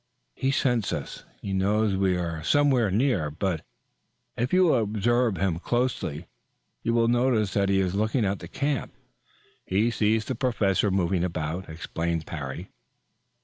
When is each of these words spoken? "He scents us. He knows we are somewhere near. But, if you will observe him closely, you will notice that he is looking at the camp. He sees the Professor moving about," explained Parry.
"He 0.33 0.49
scents 0.49 0.91
us. 0.91 1.25
He 1.43 1.53
knows 1.53 1.95
we 1.95 2.17
are 2.17 2.41
somewhere 2.43 2.89
near. 2.89 3.29
But, 3.29 3.63
if 4.35 4.51
you 4.51 4.63
will 4.63 4.81
observe 4.81 5.37
him 5.37 5.59
closely, 5.59 6.25
you 6.81 6.95
will 6.95 7.07
notice 7.07 7.53
that 7.53 7.69
he 7.69 7.79
is 7.79 7.93
looking 7.93 8.25
at 8.25 8.39
the 8.39 8.47
camp. 8.47 8.93
He 9.63 9.91
sees 9.91 10.25
the 10.25 10.33
Professor 10.33 10.89
moving 10.89 11.23
about," 11.23 11.69
explained 11.69 12.25
Parry. 12.25 12.71